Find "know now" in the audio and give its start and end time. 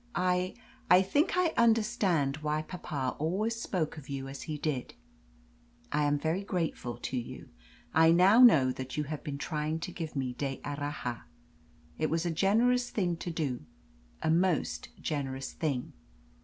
8.11-8.71